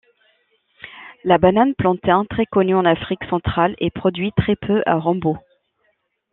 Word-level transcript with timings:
La 1.23 1.37
banane 1.37 1.75
plantain, 1.75 2.25
très 2.27 2.47
connu 2.47 2.73
en 2.73 2.85
Afrique 2.85 3.23
Centrale 3.29 3.75
est 3.77 3.91
produit 3.93 4.31
très 4.35 4.55
peu 4.55 4.81
à 4.87 4.95
Rombo. 4.95 5.37